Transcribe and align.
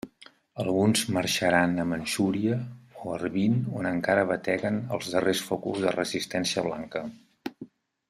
Alguns 0.61 1.03
marxaran 1.17 1.75
a 1.83 1.85
Manxúria 1.89 2.57
o 3.03 3.13
Harbin 3.19 3.61
on 3.81 3.91
encara 3.93 4.27
bateguen 4.35 4.83
els 4.99 5.15
darrers 5.17 5.47
focus 5.53 5.87
de 5.89 5.97
resistència 6.01 6.69
blanca. 6.71 7.09